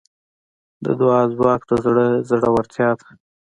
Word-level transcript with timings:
د 0.83 0.85
دعا 0.99 1.21
ځواک 1.35 1.61
د 1.69 1.71
زړه 1.83 2.05
زړورتیا 2.29 2.89
ده. 2.99 3.07